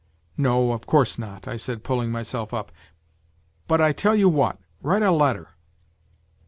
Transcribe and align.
"No, 0.35 0.71
of 0.71 0.87
course 0.87 1.17
not/' 1.17 1.47
I 1.47 1.57
said 1.57 1.83
pulling 1.83 2.11
myself 2.11 2.55
up;" 2.55 2.71
but 3.67 3.79
I 3.79 3.91
tell 3.91 4.15
you 4.15 4.29
what, 4.29 4.57
write 4.81 5.03
a 5.03 5.11
letter." 5.11 5.49